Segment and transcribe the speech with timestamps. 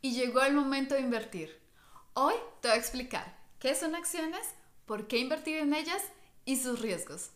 [0.00, 1.60] Y llegó el momento de invertir.
[2.14, 4.46] Hoy te voy a explicar qué son acciones,
[4.86, 6.02] por qué invertir en ellas
[6.44, 7.30] y sus riesgos.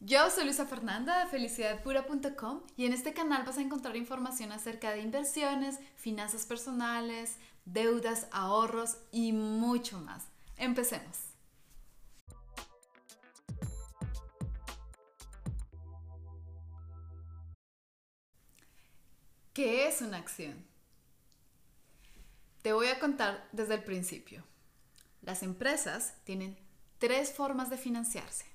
[0.00, 4.90] Yo soy Luisa Fernanda de felicidadpura.com y en este canal vas a encontrar información acerca
[4.90, 7.36] de inversiones, finanzas personales,
[7.66, 10.24] deudas, ahorros y mucho más.
[10.56, 11.18] Empecemos.
[19.52, 20.71] ¿Qué es una acción?
[22.62, 24.44] Te voy a contar desde el principio.
[25.20, 26.56] Las empresas tienen
[26.98, 28.46] tres formas de financiarse.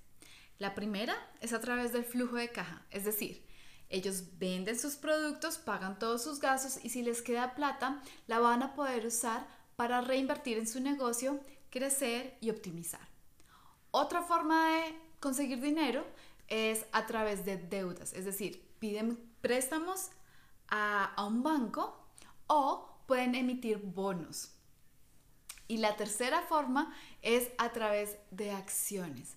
[0.60, 3.46] La primera es a través del flujo de caja, es decir,
[3.90, 8.64] ellos venden sus productos, pagan todos sus gastos y si les queda plata, la van
[8.64, 13.08] a poder usar para reinvertir en su negocio, crecer y optimizar.
[13.92, 16.06] Otra forma de conseguir dinero
[16.48, 20.10] es a través de deudas, es decir, piden préstamos
[20.70, 22.08] a, a un banco
[22.48, 24.52] o pueden emitir bonos.
[25.68, 29.36] Y la tercera forma es a través de acciones.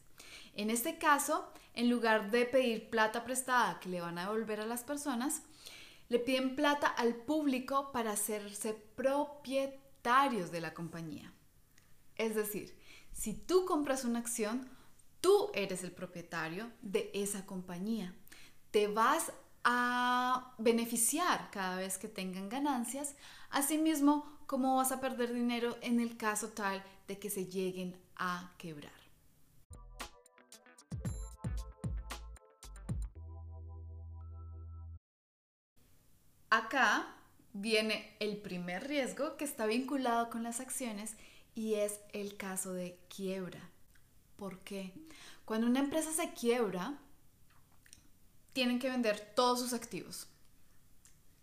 [0.54, 4.66] En este caso, en lugar de pedir plata prestada que le van a devolver a
[4.66, 5.42] las personas,
[6.08, 11.32] le piden plata al público para hacerse propietarios de la compañía.
[12.16, 12.76] Es decir,
[13.12, 14.68] si tú compras una acción,
[15.20, 18.14] tú eres el propietario de esa compañía.
[18.70, 19.32] Te vas
[19.64, 23.14] a beneficiar cada vez que tengan ganancias,
[23.50, 28.52] asimismo como vas a perder dinero en el caso tal de que se lleguen a
[28.58, 28.92] quebrar.
[36.50, 37.14] Acá
[37.52, 41.16] viene el primer riesgo que está vinculado con las acciones
[41.54, 43.60] y es el caso de quiebra.
[44.36, 44.92] ¿Por qué?
[45.44, 46.98] Cuando una empresa se quiebra,
[48.52, 50.26] tienen que vender todos sus activos.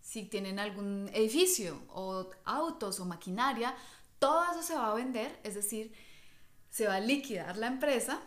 [0.02, 3.75] Si tienen algún edificio o autos o maquinaria,
[4.19, 5.94] todo eso se va a vender, es decir,
[6.69, 8.22] se va a liquidar la empresa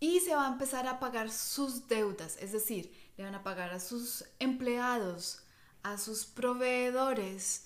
[0.00, 3.72] y se va a empezar a pagar sus deudas, es decir, le van a pagar
[3.72, 5.42] a sus empleados,
[5.82, 7.64] a sus proveedores,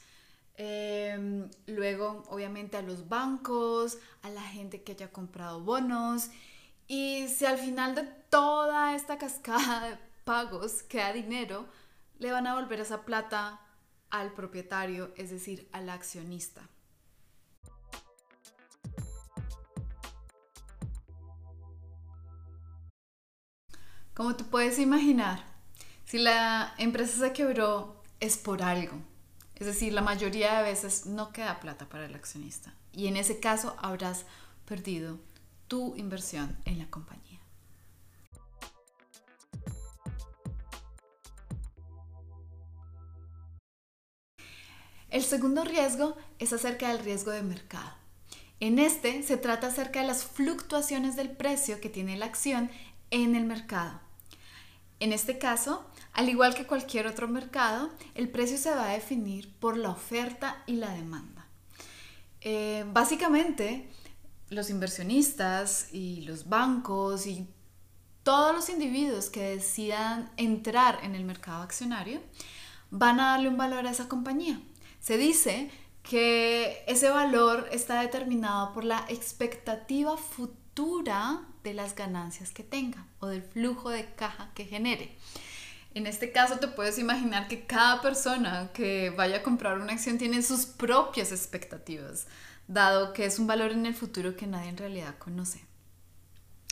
[0.56, 6.28] em, luego obviamente a los bancos, a la gente que haya comprado bonos
[6.86, 9.98] y si al final de toda esta cascada
[10.30, 11.66] pagos queda dinero,
[12.20, 13.60] le van a volver esa plata
[14.10, 16.62] al propietario, es decir, al accionista.
[24.14, 25.44] Como te puedes imaginar,
[26.04, 28.98] si la empresa se quebró es por algo.
[29.56, 32.72] Es decir, la mayoría de veces no queda plata para el accionista.
[32.92, 34.26] Y en ese caso habrás
[34.64, 35.18] perdido
[35.66, 37.29] tu inversión en la compañía.
[45.10, 47.92] El segundo riesgo es acerca del riesgo de mercado.
[48.60, 52.70] En este se trata acerca de las fluctuaciones del precio que tiene la acción
[53.10, 54.00] en el mercado.
[55.00, 59.52] En este caso, al igual que cualquier otro mercado, el precio se va a definir
[59.58, 61.46] por la oferta y la demanda.
[62.42, 63.88] Eh, básicamente,
[64.50, 67.48] los inversionistas y los bancos y
[68.22, 72.20] todos los individuos que decidan entrar en el mercado accionario
[72.90, 74.60] van a darle un valor a esa compañía.
[75.00, 75.70] Se dice
[76.02, 83.26] que ese valor está determinado por la expectativa futura de las ganancias que tenga o
[83.26, 85.16] del flujo de caja que genere.
[85.92, 90.18] En este caso te puedes imaginar que cada persona que vaya a comprar una acción
[90.18, 92.26] tiene sus propias expectativas,
[92.68, 95.64] dado que es un valor en el futuro que nadie en realidad conoce.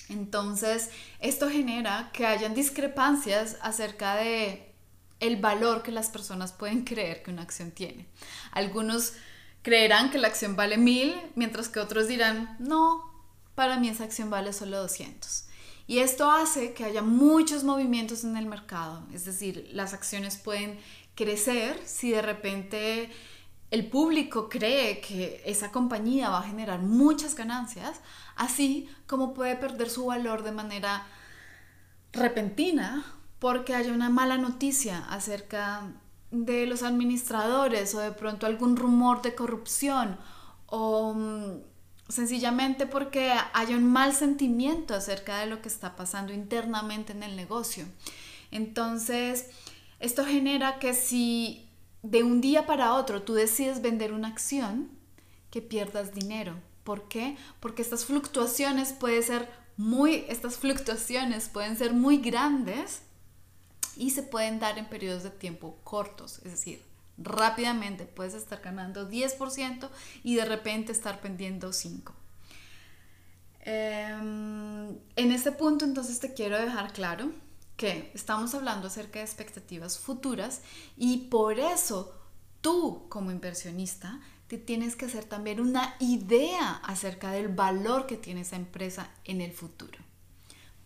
[0.08, 0.90] Entonces,
[1.20, 4.67] esto genera que hayan discrepancias acerca de
[5.20, 8.06] el valor que las personas pueden creer que una acción tiene.
[8.52, 9.14] Algunos
[9.62, 13.02] creerán que la acción vale mil, mientras que otros dirán, no,
[13.54, 15.46] para mí esa acción vale solo 200.
[15.86, 20.78] Y esto hace que haya muchos movimientos en el mercado, es decir, las acciones pueden
[21.14, 23.10] crecer si de repente
[23.70, 28.00] el público cree que esa compañía va a generar muchas ganancias,
[28.36, 31.06] así como puede perder su valor de manera
[32.12, 33.04] repentina
[33.38, 35.92] porque haya una mala noticia acerca
[36.30, 40.18] de los administradores o de pronto algún rumor de corrupción
[40.66, 41.60] o mm,
[42.08, 47.36] sencillamente porque haya un mal sentimiento acerca de lo que está pasando internamente en el
[47.36, 47.86] negocio.
[48.50, 49.50] Entonces,
[50.00, 51.68] esto genera que si
[52.02, 54.90] de un día para otro tú decides vender una acción,
[55.50, 56.54] que pierdas dinero.
[56.84, 57.36] ¿Por qué?
[57.60, 63.02] Porque estas fluctuaciones pueden ser muy, estas fluctuaciones pueden ser muy grandes
[63.98, 66.82] y se pueden dar en periodos de tiempo cortos, es decir,
[67.18, 69.88] rápidamente puedes estar ganando 10%
[70.22, 72.12] y de repente estar pendiendo 5%.
[73.60, 77.32] Em, en este punto entonces te quiero dejar claro
[77.76, 80.62] que estamos hablando acerca de expectativas futuras
[80.96, 82.14] y por eso
[82.60, 88.40] tú como inversionista te tienes que hacer también una idea acerca del valor que tiene
[88.40, 89.98] esa empresa en el futuro.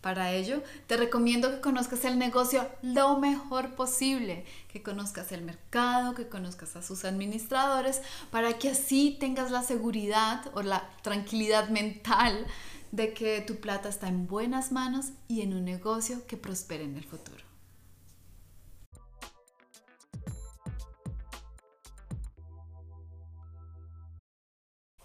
[0.02, 6.14] Para ello, te recomiendo que conozcas el negocio lo mejor posible, que conozcas el mercado,
[6.14, 8.02] que conozcas a sus administradores,
[8.32, 12.48] para que así tengas la seguridad o la tranquilidad mental
[12.90, 16.96] de que tu plata está en buenas manos y en un negocio que prospere en
[16.96, 17.44] el futuro.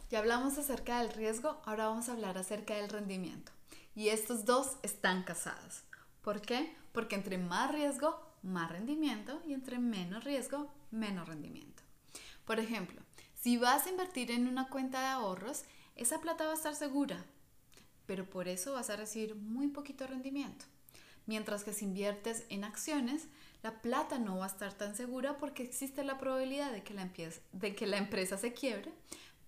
[0.09, 3.56] Ya hablamos acerca del riesgo, ahora vamos a hablar acerca del rendimiento.
[3.97, 5.81] Y estos dos están casados.
[6.21, 6.71] ¿Por qué?
[6.91, 11.81] Porque entre más riesgo, más rendimiento y entre menos riesgo, menos rendimiento.
[12.45, 13.01] Por ejemplo,
[13.33, 15.63] si vas a invertir en una cuenta de ahorros,
[15.95, 17.25] esa plata va a estar segura,
[18.05, 20.65] pero por eso vas a recibir muy poquito rendimiento.
[21.25, 23.23] Mientras que si inviertes en acciones,
[23.63, 27.09] la plata no va a estar tan segura porque existe la probabilidad de que la,
[27.51, 28.93] de que la empresa se quiebre,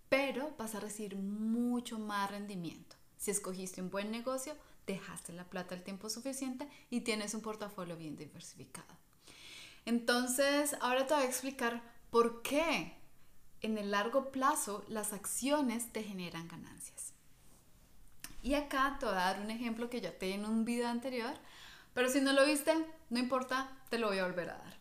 [0.09, 2.98] pero vas a recibir mucho más rendimiento.
[3.19, 4.55] Si escogiste un buen negocio,
[4.87, 8.87] dejaste la plata el tiempo suficiente y tienes un portafolio bien diversificado.
[9.85, 12.93] Entonces, ahora te voy a explicar por qué
[13.61, 17.13] en el largo plazo las acciones te generan ganancias.
[18.41, 20.87] Y acá te voy a dar un ejemplo que ya te di en un video
[20.87, 21.33] anterior,
[21.93, 22.73] pero si no lo viste,
[23.09, 24.77] no importa, te lo voy a volver a dar.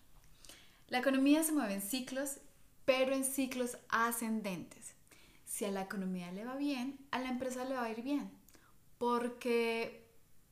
[0.86, 2.38] La economía se mueve en ciclos,
[2.84, 4.94] pero en ciclos ascendentes.
[5.48, 8.30] Si a la economía le va bien, a la empresa le va a ir bien,
[8.98, 10.06] porque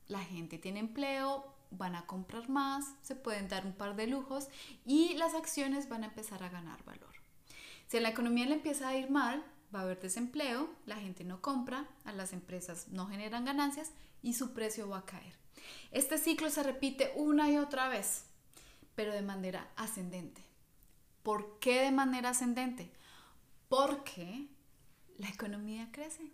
[0.07, 4.47] la gente tiene empleo, van a comprar más, se pueden dar un par de lujos
[4.85, 7.13] y las acciones van a empezar a ganar valor.
[7.87, 11.23] Si a la economía le empieza a ir mal, va a haber desempleo, la gente
[11.23, 13.91] no compra, a las empresas no generan ganancias
[14.23, 15.35] y su precio va a caer.
[15.91, 18.25] Este ciclo se repite una y otra vez,
[18.95, 20.41] pero de manera ascendente.
[21.21, 22.91] ¿Por qué de manera ascendente?
[23.69, 24.47] Porque
[25.17, 26.31] la economía crece.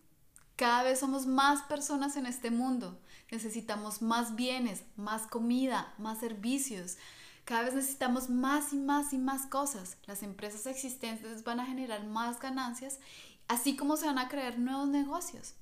[0.56, 3.00] Cada vez somos más personas en este mundo.
[3.31, 6.97] Necesitamos más bienes, más comida, más servicios.
[7.45, 9.97] Cada vez necesitamos más y más y más cosas.
[10.06, 13.00] Las empresas existentes van a generar más ganancias,
[13.47, 15.56] así como se van a crear nuevos negocios.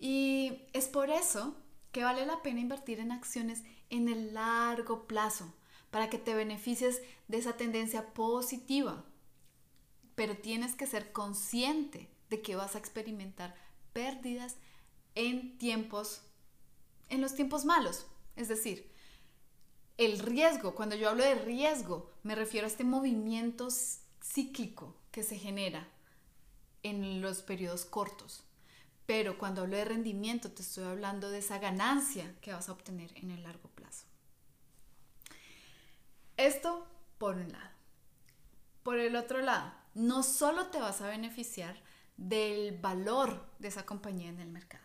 [0.00, 1.56] Y es por eso
[1.92, 5.54] que vale la pena invertir en acciones en el largo plazo,
[5.92, 9.04] para que te beneficies de esa tendencia positiva.
[10.16, 13.54] Pero tienes que ser consciente de que vas a experimentar
[13.92, 14.56] pérdidas
[15.14, 16.22] en tiempos,
[17.08, 18.06] en los tiempos malos.
[18.34, 18.90] Es decir,
[19.98, 23.68] el riesgo, cuando yo hablo de riesgo, me refiero a este movimiento
[24.20, 25.88] cíclico que se genera
[26.82, 28.42] en los periodos cortos.
[29.06, 33.12] Pero cuando hablo de rendimiento, te estoy hablando de esa ganancia que vas a obtener
[33.16, 34.06] en el largo plazo.
[36.36, 36.84] Esto
[37.18, 37.70] por un lado.
[38.82, 41.83] Por el otro lado, no solo te vas a beneficiar
[42.16, 44.84] del valor de esa compañía en el mercado.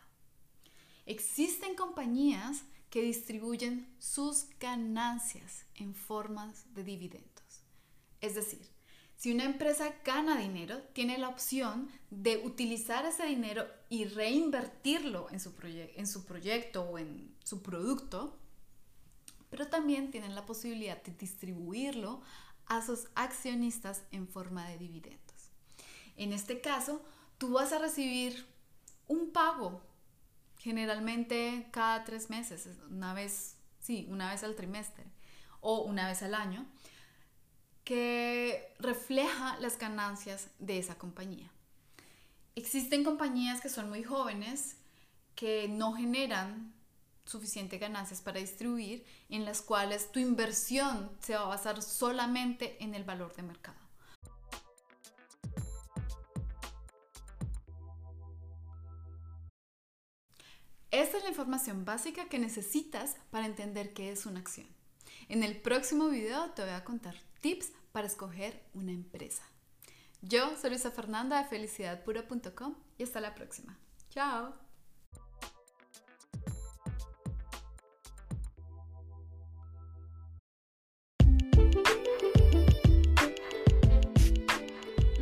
[1.05, 7.63] Existen compañías que distribuyen sus ganancias en formas de dividendos.
[8.21, 8.67] Es decir,
[9.15, 15.39] si una empresa gana dinero, tiene la opción de utilizar ese dinero y reinvertirlo en
[15.39, 18.37] su, en su proyecto o en su producto,
[19.49, 22.21] pero también tienen la posibilidad de distribuirlo
[22.65, 25.51] a sus accionistas en forma de dividendos.
[26.15, 27.01] En este caso,
[27.39, 28.45] tú vas a recibir
[29.07, 29.81] un pago,
[30.59, 35.05] generalmente cada tres meses, una vez, sí, una vez al trimestre
[35.61, 36.67] o una vez al año,
[37.83, 41.49] que refleja las ganancias de esa compañía.
[42.55, 44.75] Existen compañías que son muy jóvenes,
[45.33, 46.73] que no generan
[47.25, 52.95] suficientes ganancias para distribuir, en las cuales tu inversión se va a basar solamente en
[52.95, 53.78] el valor de mercado.
[60.91, 64.67] Esta es la información básica que necesitas para entender qué es una acción.
[65.27, 69.43] En el próximo video te voy a contar tips para escoger una empresa.
[70.21, 73.77] Yo soy Luisa Fernanda de felicidadpura.com y hasta la próxima.
[74.09, 74.55] Chao.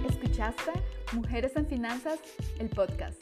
[0.08, 0.72] ¿Escuchaste
[1.12, 2.20] Mujeres en Finanzas,
[2.60, 3.22] el podcast?